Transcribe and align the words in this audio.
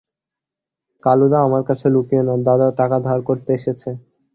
কালুদা, 1.03 1.37
আমার 1.41 1.63
কাছে 1.69 1.85
লুকিয়ো 1.93 2.23
না, 2.23 2.33
দাদা 2.47 2.67
টাকা 2.79 2.97
ধার 3.07 3.19
করতে 3.27 3.49
এসেছে। 3.53 3.89